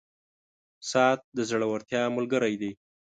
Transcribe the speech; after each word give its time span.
•ساعت 0.91 1.19
د 1.35 1.39
زړورتیا 1.49 2.01
ملګری 2.15 2.55
دی. 2.61 2.71